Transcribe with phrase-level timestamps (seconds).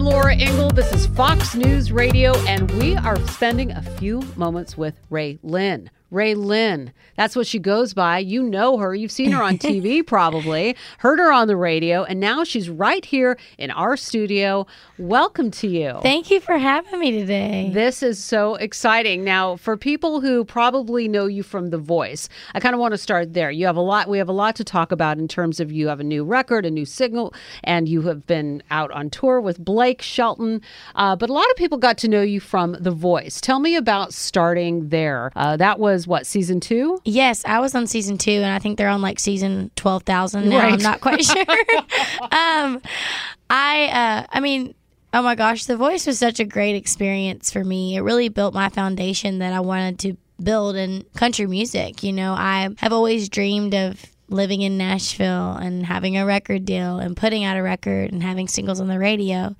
[0.00, 0.70] I'm Laura Ingle.
[0.70, 5.90] This is Fox News Radio, and we are spending a few moments with RaeLynn.
[6.12, 6.92] RaeLynn.
[7.16, 8.18] That's what she goes by.
[8.18, 8.94] You know her.
[8.94, 13.04] You've seen her on TV probably, heard her on the radio, and now she's right
[13.04, 14.66] here in our studio.
[14.98, 15.98] Welcome to you.
[16.02, 17.70] Thank you for having me today.
[17.72, 19.22] This is so exciting.
[19.22, 22.98] Now, for people who probably know you from The Voice, I kind of want to
[22.98, 23.50] start there.
[23.50, 25.88] You have a lot we have a lot to talk about in terms of you
[25.88, 27.32] have a new record, a new single,
[27.62, 30.60] and you have been out on tour with Blake Shelton.
[30.94, 33.40] Uh, but a lot of people got to know you from The Voice.
[33.40, 35.30] Tell me about starting there.
[35.36, 37.00] Uh, that was what, season 2?
[37.04, 40.50] Yes, I was on season 2 and I think they're on like season 12,000.
[40.50, 40.72] Right.
[40.72, 41.44] I'm not quite sure.
[42.32, 42.80] um
[43.48, 44.74] I uh I mean
[45.12, 47.96] Oh my gosh, The Voice was such a great experience for me.
[47.96, 52.04] It really built my foundation that I wanted to build in country music.
[52.04, 54.00] You know, I have always dreamed of
[54.30, 58.48] living in Nashville and having a record deal and putting out a record and having
[58.48, 59.54] singles on the radio.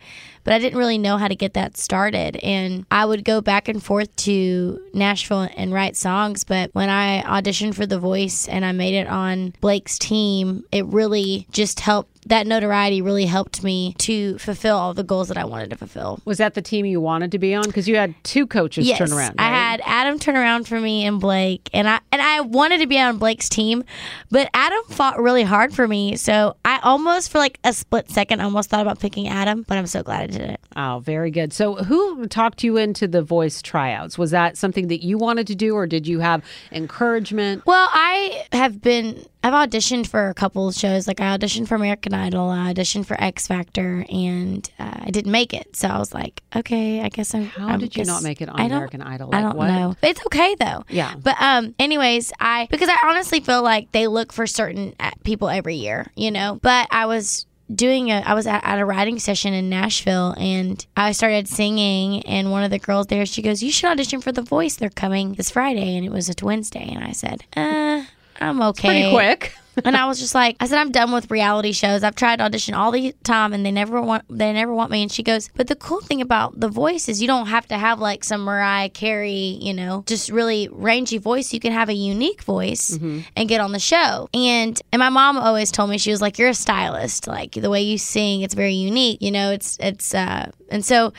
[0.45, 2.37] But I didn't really know how to get that started.
[2.37, 6.45] And I would go back and forth to Nashville and write songs.
[6.45, 10.87] But when I auditioned for The Voice and I made it on Blake's team, it
[10.87, 12.20] really just helped.
[12.31, 16.21] That notoriety really helped me to fulfill all the goals that I wanted to fulfill.
[16.25, 17.65] Was that the team you wanted to be on?
[17.65, 19.35] Because you had two coaches Yes, turn around.
[19.39, 22.87] I had Adam turn around for me and Blake, and I and I wanted to
[22.87, 23.85] be on Blake's team,
[24.31, 26.17] but Adam fought really hard for me.
[26.17, 29.87] So I almost, for like a split second, almost thought about picking Adam, but I'm
[29.87, 30.61] so glad I did it.
[30.77, 31.53] Oh, very good.
[31.53, 34.17] So, who talked you into the voice tryouts?
[34.17, 37.67] Was that something that you wanted to do, or did you have encouragement?
[37.67, 39.27] Well, I have been.
[39.43, 41.09] I've auditioned for a couple of shows.
[41.09, 45.33] Like I auditioned for American Idol, I auditioned for X Factor, and uh, I didn't
[45.33, 45.75] make it.
[45.77, 47.47] So I was like, okay, I guess I'm.
[47.47, 49.31] How I did you not make it on American Idol?
[49.35, 49.69] I don't what?
[49.69, 49.97] know.
[50.03, 50.85] It's okay though.
[50.89, 51.15] Yeah.
[51.17, 55.49] But um, anyways, I because I honestly feel like they look for certain uh, people
[55.49, 56.59] every year, you know.
[56.61, 60.85] But I was doing a I was at, at a writing session in Nashville and
[60.97, 64.33] I started singing and one of the girls there she goes you should audition for
[64.33, 68.03] The Voice they're coming this Friday and it was a Wednesday and I said uh
[68.41, 69.55] I'm okay Pretty quick.
[69.85, 72.03] and I was just like, I said, I'm done with reality shows.
[72.03, 75.03] I've tried to audition all the time, and they never want they never want me.
[75.03, 77.79] And she goes, but the cool thing about the voice is you don't have to
[77.79, 81.53] have like some Mariah Carey, you know, just really rangy voice.
[81.53, 82.99] You can have a unique voice
[83.37, 84.29] and get on the show.
[84.35, 87.71] And and my mom always told me she was like, you're a stylist, like the
[87.71, 89.23] way you sing, it's very unique.
[89.23, 91.13] You know, it's it's uh, and so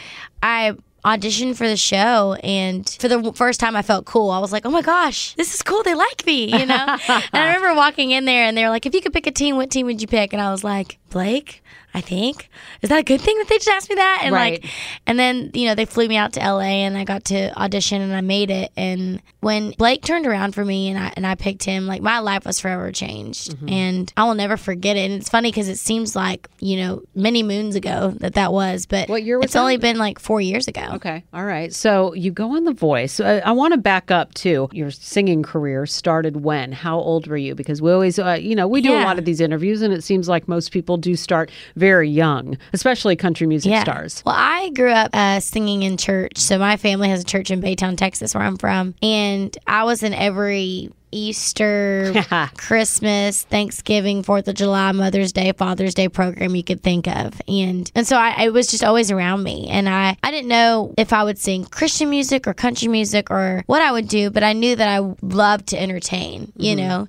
[0.44, 4.30] I auditioned for the show and for the first time I felt cool.
[4.30, 5.84] I was like, "Oh my gosh, this is cool.
[5.84, 6.98] They like me," you know?
[7.08, 9.32] and I remember walking in there and they were like, "If you could pick a
[9.32, 11.62] team, what team would you pick?" And I was like, "Blake."
[11.94, 12.50] I think
[12.82, 14.62] is that a good thing that they just asked me that and Right.
[14.64, 14.72] like
[15.06, 18.02] and then you know they flew me out to LA and I got to audition
[18.02, 21.36] and I made it and when Blake turned around for me and I and I
[21.36, 23.68] picked him like my life was forever changed Mm-hmm.
[23.70, 27.02] and I will never forget it and it's funny because it seems like you know
[27.14, 30.40] many moons ago that that was but What year was it's only been like four
[30.40, 31.26] years ago Okay.
[31.34, 31.74] All right.
[31.74, 33.20] So you go on The Voice.
[33.20, 36.72] Uh, I want to back up to your singing career started when?
[36.72, 37.54] How old were you?
[37.54, 40.04] Because we always, uh, you know, we do a lot of these interviews, and it
[40.04, 44.24] seems like most people do start very young, especially country music stars.
[44.26, 46.38] Well, I grew up uh, singing in church.
[46.38, 48.96] So my family has a church in Baytown, Texas, where I'm from.
[49.02, 52.14] And I was in every Easter,
[52.58, 57.92] Christmas, Thanksgiving, Fourth of July, Mother's Day, Father's Day program you could think of, and
[57.96, 61.14] and so I it was just always around me, and I I didn't know if
[61.14, 64.54] I would sing Christian music or country music or what I would do, but I
[64.54, 67.08] knew that I loved to entertain, you know,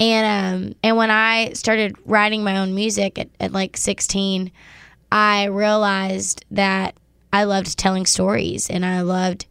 [0.00, 4.50] and um and when I started writing my own music at, at like 16,
[5.10, 6.94] I realized that
[7.32, 9.46] I loved telling stories, and I loved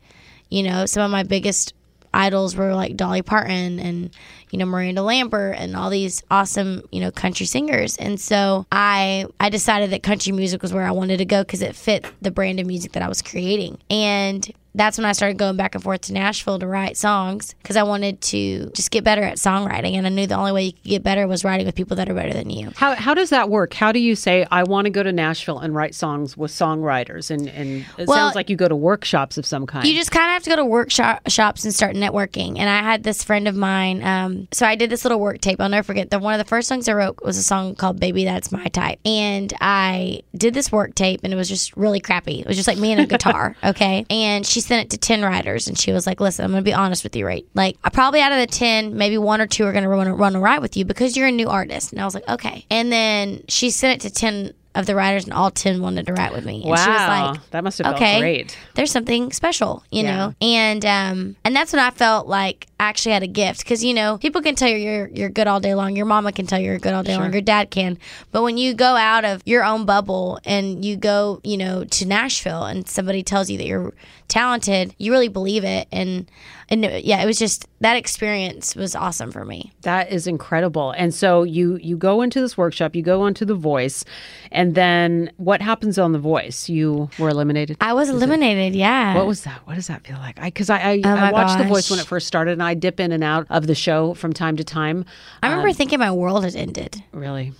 [0.51, 1.73] you know, some of my biggest
[2.13, 4.09] idols were like Dolly Parton and
[4.49, 7.97] you know Miranda Lambert and all these awesome you know country singers.
[7.97, 11.61] And so I I decided that country music was where I wanted to go because
[11.61, 13.77] it fit the brand of music that I was creating.
[13.89, 17.75] And that's when I started going back and forth to Nashville to write songs because
[17.75, 20.71] I wanted to just get better at songwriting and I knew the only way you
[20.73, 22.71] could get better was writing with people that are better than you.
[22.75, 23.73] How, how does that work?
[23.73, 27.31] How do you say, I want to go to Nashville and write songs with songwriters?
[27.31, 29.85] And, and it Well, sounds like you go to workshops of some kind.
[29.85, 32.57] You just kind of have to go to workshops and start networking.
[32.57, 34.03] And I had this friend of mine.
[34.03, 35.59] Um, so I did this little work tape.
[35.59, 36.09] I'll never forget.
[36.09, 38.65] The one of the first songs I wrote was a song called "Baby That's My
[38.65, 42.39] Type," and I did this work tape, and it was just really crappy.
[42.41, 44.05] It was just like me and a guitar, okay.
[44.09, 46.73] And she sent it to ten writers, and she was like, "Listen, I'm gonna be
[46.73, 47.45] honest with you, right?
[47.53, 50.35] Like, I probably out of the ten, maybe one or two are gonna run run
[50.35, 52.91] a ride with you because you're a new artist." And I was like, "Okay." And
[52.91, 56.31] then she sent it to ten of the writers, and all ten wanted to write
[56.33, 56.61] with me.
[56.61, 58.57] And wow, she was like, that must have okay, felt great.
[58.75, 60.15] there's something special, you Yeah.
[60.15, 60.35] know.
[60.41, 63.93] And um, and that's when I felt like I actually had a gift because you
[63.93, 65.95] know people can tell you you're you're good all day long.
[65.95, 67.31] Your mama can tell you you're good all day long.
[67.33, 67.97] Your dad can,
[68.31, 72.05] but when you go out of your own bubble and you go, you know, to
[72.07, 73.93] Nashville and somebody tells you that you're
[74.29, 75.87] talented, you really believe it.
[75.91, 76.29] And
[76.69, 79.73] and yeah, it was just that experience was awesome for me.
[79.81, 80.91] That is incredible.
[80.91, 84.05] And so you you go into this workshop, you go onto The Voice,
[84.51, 86.69] and then what happens on The Voice?
[86.69, 87.77] You were eliminated.
[87.81, 88.75] I was eliminated.
[88.75, 89.15] Yeah.
[89.15, 89.65] What was that?
[89.65, 90.39] What does that feel like?
[90.39, 92.73] I because I I, Oh I watched The Voice when it first started, and I
[92.73, 95.05] dip in and out of the show from time to time.
[95.41, 97.03] I remember thinking my world had ended.
[97.11, 97.53] Really,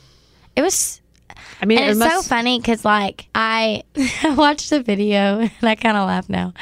[0.55, 1.01] It was
[1.61, 3.83] I mean, and it it's must, so funny because like I
[4.23, 6.53] I watched the video and I kind of laugh now,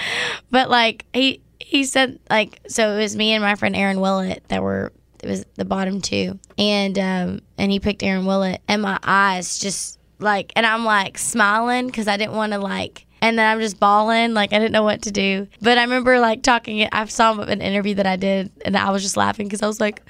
[0.52, 4.44] but like he he said like so it was me and my friend Erin Willett
[4.48, 4.92] that were
[5.24, 9.60] it was the bottom two and um and he picked Erin Willett and my eyes
[9.60, 13.06] just like and I'm like smiling because I didn't want to like.
[13.22, 15.48] And then I'm just bawling, like I didn't know what to do.
[15.62, 16.88] But I remember like talking.
[16.92, 19.80] I saw an interview that I did, and I was just laughing because I was
[19.80, 20.02] like,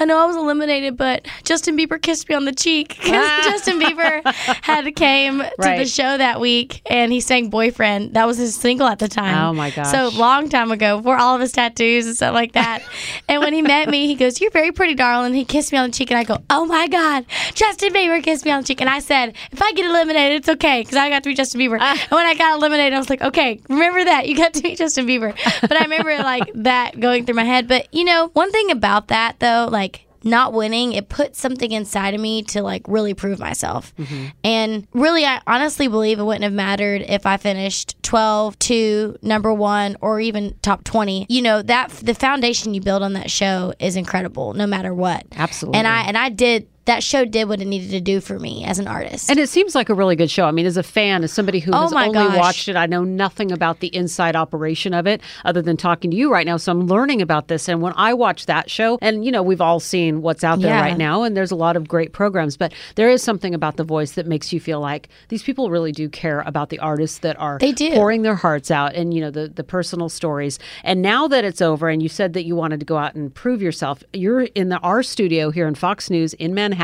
[0.00, 3.12] I know I was eliminated, but Justin Bieber kissed me on the cheek because
[3.44, 4.22] Justin Bieber
[4.62, 8.86] had came to the show that week and he sang "Boyfriend." That was his single
[8.86, 9.36] at the time.
[9.36, 9.90] Oh, my gosh.
[9.90, 12.82] So long time ago, before all of his tattoos and stuff like that.
[13.28, 15.90] and when he met me, he goes, "You're very pretty, darling." He kissed me on
[15.90, 18.80] the cheek, and I go, "Oh my God, Justin Bieber kissed me on the cheek."
[18.80, 21.60] And I said, "If I get eliminated, it's okay because I got to be Justin
[21.60, 21.92] Bieber." Ah.
[21.92, 24.74] and when I got eliminated, I was like, "Okay, remember that you got to be
[24.74, 27.68] Justin Bieber." But I remember like that going through my head.
[27.68, 32.14] But you know, one thing about that though, like not winning, it put something inside
[32.14, 33.94] of me to like really prove myself.
[33.96, 34.26] Mm-hmm.
[34.44, 39.52] And really, I honestly believe it wouldn't have mattered if I finished 12, 2, number
[39.52, 41.26] one, or even top 20.
[41.28, 45.26] You know, that the foundation you build on that show is incredible no matter what.
[45.32, 45.78] Absolutely.
[45.78, 48.64] And I, and I did, that show did what it needed to do for me
[48.64, 49.30] as an artist.
[49.30, 50.44] And it seems like a really good show.
[50.46, 52.36] I mean, as a fan, as somebody who Oh has only gosh.
[52.36, 56.16] watched it, I know nothing about the inside operation of it other than talking to
[56.16, 56.56] you right now.
[56.56, 57.68] So I'm learning about this.
[57.68, 60.74] And when I watch that show, and you know, we've all seen what's out there
[60.74, 60.80] Yeah.
[60.80, 63.84] right now, and there's a lot of great programs, but there is something about the
[63.84, 67.38] voice that makes you feel like these people really do care about the artists that
[67.38, 67.90] are They do.
[67.92, 70.58] pouring their hearts out and you know the the personal stories.
[70.82, 73.32] And now that it's over, and you said that you wanted to go out and
[73.32, 76.79] prove yourself, you're in the our studio here in Fox News in Manhattan,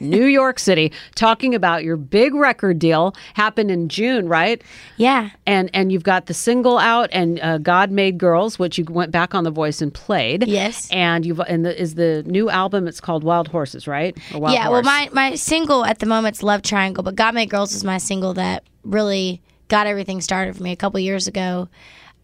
[0.00, 4.62] New York City, talking about your big record deal happened in June, right?
[4.96, 5.30] yeah.
[5.46, 9.10] And and you've got the single out and uh, God Made Girls, which you went
[9.12, 10.46] back on the Voice and played.
[10.46, 10.88] Yes.
[10.90, 12.86] And you've and the, is the new album.
[12.86, 14.16] It's called Wild Horses, right?
[14.32, 17.74] Wild yeah, well, my, my single at the moment's Love Triangle, but God Made Girls
[17.74, 21.68] is my single that really got everything started for me a couple years ago.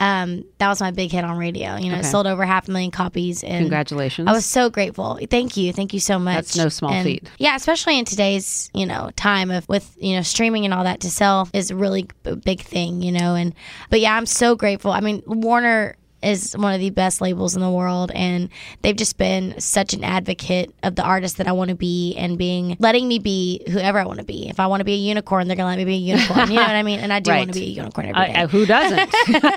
[0.00, 1.76] Um, that was my big hit on radio.
[1.76, 3.42] You know, it sold over half a million copies.
[3.42, 4.28] And Congratulations.
[4.28, 5.18] I was so grateful.
[5.28, 5.72] Thank you.
[5.72, 6.36] Thank you so much.
[6.36, 7.28] That's no small And, feat.
[7.38, 11.00] Yeah, especially in today's, you know, time of with, you know, streaming and all that
[11.00, 13.54] to sell is a really b- big thing, you know, and
[13.90, 14.92] but yeah, I'm so grateful.
[14.92, 18.48] I mean, Warner is one of the best labels in the world and
[18.82, 22.36] they've just been such an advocate of the artist that I want to be and
[22.36, 24.48] being letting me be whoever I want to be.
[24.48, 26.50] If I want to be a unicorn, they're going to let me be a unicorn.
[26.50, 27.00] You know what I mean?
[27.00, 27.38] And I do Right.
[27.38, 28.34] want to be a unicorn every day.
[28.34, 29.14] I, I- who doesn't?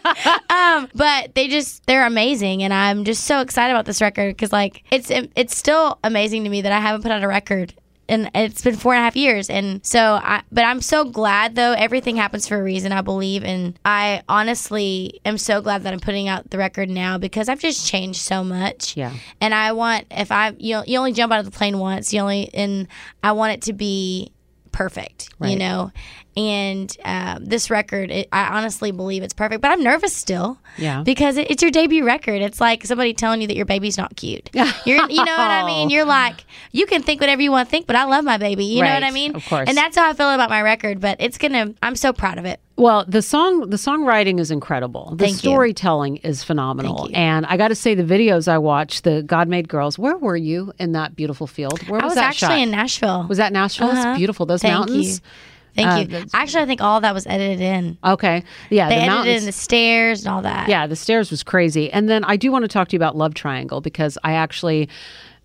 [0.52, 4.52] Um, but they just they're amazing, and I'm just so excited about this record because
[4.52, 7.74] like it's it's still amazing to me that I haven't put out a record.
[8.12, 10.44] And it's been four and a half years, and so I.
[10.52, 11.72] But I'm so glad, though.
[11.72, 16.00] Everything happens for a reason, I believe, and I honestly am so glad that I'm
[16.02, 18.98] putting out the record now because I've just changed so much.
[18.98, 19.14] Yeah.
[19.40, 22.14] And I want if I you know, you only jump out of the plane once,
[22.14, 22.90] you only and
[23.24, 24.34] I want it to be
[24.72, 25.52] perfect, right.
[25.52, 25.92] you know.
[26.38, 30.58] And um, this record, it, I honestly believe it's perfect, but I'm nervous still.
[30.78, 31.04] Yeah.
[31.04, 32.42] Because it, it's your debut record.
[32.42, 34.50] It's like somebody telling you that your baby's not cute.
[34.54, 35.90] You're, you know what I mean?
[35.90, 38.64] You're like, you can think whatever you want to think, but I love my baby.
[38.66, 39.36] You know what I mean?
[39.36, 39.68] of course.
[39.68, 41.02] And that's how I feel about my record.
[41.02, 41.74] But it's gonna.
[41.84, 42.60] I'm so proud of it.
[42.78, 45.12] Well, the song, the songwriting is incredible.
[45.12, 45.52] The Thank you.
[45.52, 47.16] storytelling is phenomenal, Thank you.
[47.16, 50.00] and I got to say, the videos I watched, the God Made Girls.
[50.00, 51.80] Where were you in that beautiful field?
[51.88, 52.60] Where was I was, was that actually shot?
[52.60, 53.26] in Nashville.
[53.30, 53.90] was that Nashville?
[53.90, 54.10] Uh-huh.
[54.12, 54.48] It's beautiful.
[54.48, 55.16] Those Thank mountains.
[55.18, 55.30] you.
[55.76, 56.26] Thank Uh, you.
[56.34, 57.98] Actually, I think all that was edited in.
[58.04, 59.40] Okay, yeah, They the edited mountains.
[59.42, 60.68] in the stairs and all that.
[60.70, 61.92] yeah, the stairs was crazy.
[61.92, 64.90] And then I do want to talk to you about Love Triangle because I actually.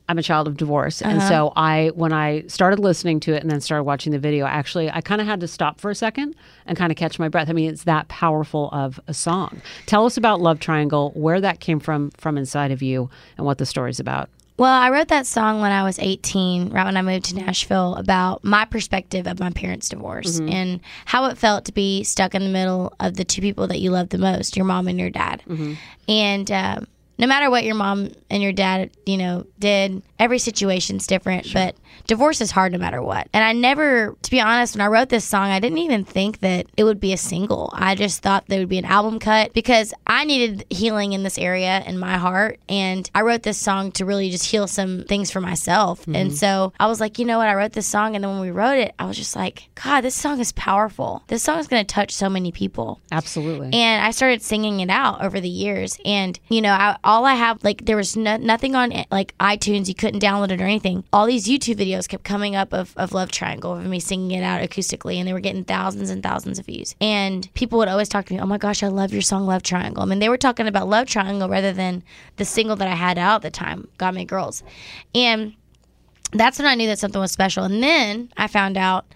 [0.09, 1.29] I'm a child of divorce, and Uh-huh.
[1.29, 4.89] so I, when I started listening to it and then started watching the video, actually,
[4.89, 7.51] I kind of had to stop for a second and kind of catch my breath.
[7.51, 9.61] I mean, it's that powerful of a song.
[9.87, 13.59] Tell us about Love Triangle, where that came from, from inside of you, and what
[13.59, 14.29] the story's about.
[14.59, 17.95] Well, I wrote that song when I was 18, right when I moved to Nashville,
[17.97, 22.43] about my perspective of my parents' divorce and how it felt to be stuck in
[22.43, 25.11] the middle of the two people that you love the most, your mom and your
[25.11, 25.43] dad.
[26.09, 26.87] And um,
[27.19, 31.77] no matter what your mom and your dad, you know, did, every situation's different, but
[32.07, 33.29] divorce is hard no matter what.
[33.33, 36.41] And I never, to be honest, when I wrote this song, I didn't even think
[36.41, 37.71] that it would be a single.
[37.73, 41.39] I just thought there would be an album cut because I needed healing in this
[41.39, 42.61] area in my heart.
[42.69, 46.03] And I wrote this song to really just heal some things for myself.
[46.03, 46.17] Mm-hmm.
[46.17, 47.49] And so I was like, you know what?
[47.49, 48.15] I wrote this song.
[48.15, 51.23] And then when we wrote it, I was just like, God, this song is powerful.
[51.29, 53.01] This song is going to touch so many people.
[53.11, 53.73] Absolutely.
[53.73, 55.99] And I started singing it out over the years.
[56.05, 59.89] And, you know, I, all I have, like, there was no, nothing on like iTunes.
[59.89, 61.05] You couldn't download it or anything.
[61.13, 64.43] All these YouTube videos kept coming up of, of Love Triangle of me singing it
[64.43, 65.17] out acoustically.
[65.17, 66.95] And they were getting thousands and thousands of views.
[67.01, 69.63] And people would always talk to me, oh my gosh, I love your song, Love
[69.63, 70.03] Triangle.
[70.03, 72.03] I mean, they were talking about Love Triangle rather than
[72.37, 74.65] the single that I had out at the time, God Made Girls.
[75.15, 75.55] And
[76.33, 77.65] that's when I knew that something was special.
[77.65, 79.07] And then I found out,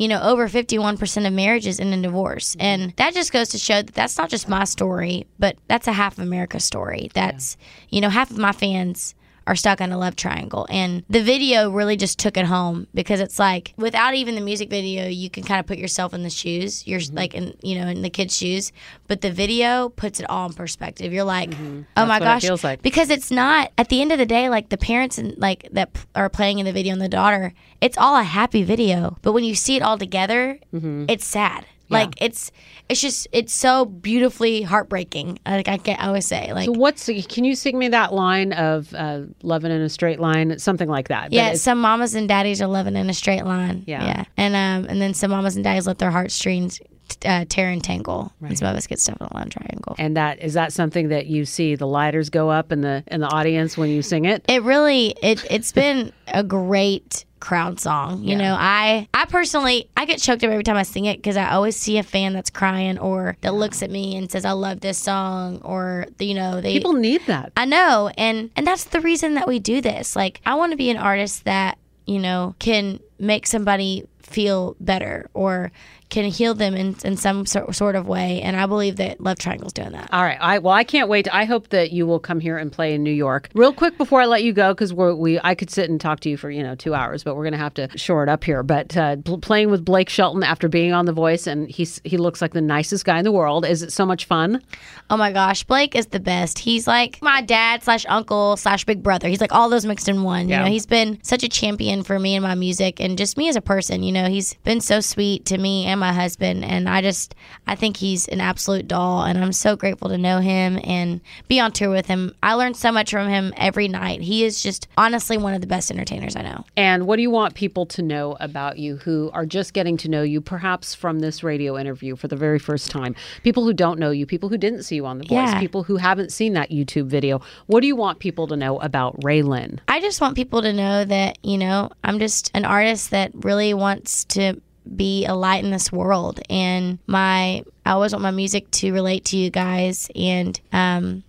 [0.00, 2.52] you know, over 51% of marriages end in divorce.
[2.52, 2.62] Mm-hmm.
[2.62, 5.92] And that just goes to show that that's not just my story, but that's a
[5.92, 7.10] half of America's story.
[7.12, 7.66] That's, yeah.
[7.90, 9.14] you know, half of my fans
[9.50, 10.64] are stuck in a love triangle.
[10.70, 14.70] And the video really just took it home because it's like without even the music
[14.70, 16.86] video, you can kind of put yourself in the shoes.
[16.86, 17.16] You're mm-hmm.
[17.16, 18.70] like in you know in the kid's shoes,
[19.08, 21.12] but the video puts it all in perspective.
[21.12, 21.82] You're like, mm-hmm.
[21.96, 22.80] oh my gosh, it like.
[22.80, 25.90] because it's not at the end of the day like the parents and like that
[26.14, 27.52] are playing in the video and the daughter.
[27.80, 31.06] It's all a happy video, but when you see it all together, mm-hmm.
[31.08, 31.66] it's sad.
[31.90, 32.26] Like yeah.
[32.26, 32.52] it's
[32.88, 35.38] it's just it's so beautifully heartbreaking.
[35.44, 36.72] Like I, can, I always say, like so.
[36.72, 40.58] What's can you sing me that line of uh, "loving in a straight line"?
[40.58, 41.32] Something like that.
[41.32, 43.84] Yeah, some mamas and daddies are loving in a straight line.
[43.86, 46.80] Yeah, yeah, and um and then some mamas and daddies let their heartstrings
[47.24, 48.50] uh, tear and tangle, right.
[48.50, 49.96] and some of us get stuff in a love triangle.
[49.98, 53.20] And that is that something that you see the lighters go up in the in
[53.20, 54.44] the audience when you sing it.
[54.48, 58.22] It really it it's been a great crowd song.
[58.22, 58.38] You yeah.
[58.38, 61.50] know, I I personally I get choked up every time I sing it because I
[61.50, 64.80] always see a fan that's crying or that looks at me and says I love
[64.80, 67.52] this song or you know they people need that.
[67.56, 70.14] I know, and and that's the reason that we do this.
[70.14, 75.28] Like I want to be an artist that you know can make somebody feel better
[75.34, 75.72] or
[76.10, 78.42] can heal them in, in some sort of way.
[78.42, 80.12] And I believe that Love Triangle's doing that.
[80.12, 80.38] All right.
[80.40, 81.32] I well, I can't wait.
[81.32, 83.48] I hope that you will come here and play in New York.
[83.54, 86.28] Real quick before I let you go, because we I could sit and talk to
[86.28, 88.62] you for you know two hours, but we're gonna have to shore it up here.
[88.62, 92.42] But uh, playing with Blake Shelton after being on The Voice, and he's he looks
[92.42, 93.64] like the nicest guy in the world.
[93.64, 94.62] Is it so much fun?
[95.10, 96.58] Oh my gosh, Blake is the best.
[96.58, 99.28] He's like my dad slash uncle slash big brother.
[99.28, 100.48] He's like all those mixed in one.
[100.48, 100.58] Yeah.
[100.58, 103.48] You know, he's been such a champion for me and my music, and just me
[103.48, 104.02] as a person.
[104.02, 107.34] You know, he's been so sweet to me and my husband, and I just
[107.66, 111.60] I think he's an absolute doll, and I'm so grateful to know him and be
[111.60, 112.34] on tour with him.
[112.42, 114.22] I learned so much from him every night.
[114.22, 116.64] He is just honestly one of the best entertainers I know.
[116.76, 120.08] And what do you want people to know about you who are just getting to
[120.08, 123.14] know you, perhaps from this radio interview for the very first time?
[123.42, 125.60] People who don't know you, people who didn't see you on The Voice, yeah.
[125.60, 127.40] people who haven't seen that YouTube video.
[127.66, 129.78] What do you want people to know about Raelynn?
[129.88, 133.74] I just want people to know that you know I'm just an artist that really
[133.74, 134.60] wants to
[134.96, 136.40] be a light in this world.
[136.48, 140.10] And my, I always want my music to relate to you guys.
[140.14, 141.22] And, um,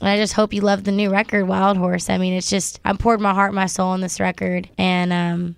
[0.00, 2.08] I just hope you love the new record, Wild Horse.
[2.08, 5.56] I mean, it's just I poured my heart, my soul in this record, and um,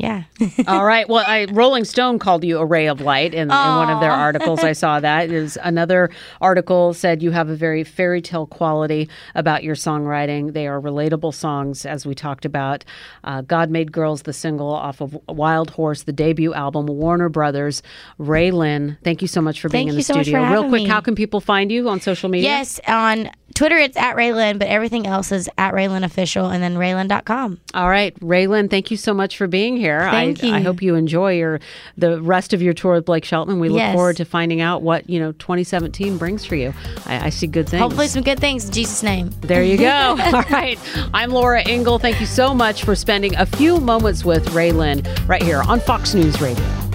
[0.00, 0.22] yeah.
[0.66, 1.06] All right.
[1.08, 4.10] Well, I, Rolling Stone called you a ray of light in, in one of their
[4.10, 4.60] articles.
[4.60, 5.28] I saw that.
[5.28, 10.54] There's another article said you have a very fairy tale quality about your songwriting.
[10.54, 12.82] They are relatable songs, as we talked about.
[13.24, 17.82] Uh, God Made Girls, the single off of Wild Horse, the debut album, Warner Brothers.
[18.18, 20.50] Raelynn, thank you so much for being thank in the so studio.
[20.50, 20.88] Real quick, me.
[20.88, 22.48] how can people find you on social media?
[22.48, 26.76] Yes, on Twitter, it's at Raelynn, but everything else is at Raelynn Official and then
[26.76, 27.60] Raelynn.com.
[27.74, 28.18] All right.
[28.20, 29.89] Raelynn, thank you so much for being here.
[29.98, 30.54] Thank I, you.
[30.54, 31.60] I hope you enjoy your
[31.96, 33.58] the rest of your tour with Blake Shelton.
[33.58, 33.94] We look yes.
[33.94, 36.72] forward to finding out what, you know, 2017 brings for you.
[37.06, 37.80] I, I see good things.
[37.80, 39.30] Hopefully some good things in Jesus' name.
[39.40, 39.90] There you go.
[40.20, 40.78] All right.
[41.14, 41.98] I'm Laura Ingle.
[41.98, 46.14] Thank you so much for spending a few moments with Raelynn right here on Fox
[46.14, 46.89] News Radio.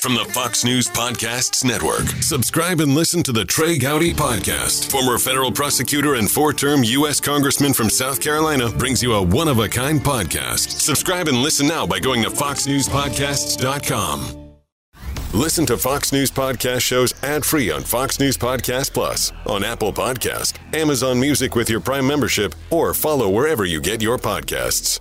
[0.00, 2.06] From the Fox News Podcasts Network.
[2.22, 4.92] Subscribe and listen to the Trey Gowdy Podcast.
[4.92, 7.18] Former federal prosecutor and four term U.S.
[7.20, 10.80] Congressman from South Carolina brings you a one of a kind podcast.
[10.80, 14.44] Subscribe and listen now by going to FoxNewsPodcasts.com.
[15.34, 19.92] Listen to Fox News Podcast shows ad free on Fox News Podcast Plus, on Apple
[19.92, 25.00] Podcast, Amazon Music with your Prime membership, or follow wherever you get your podcasts.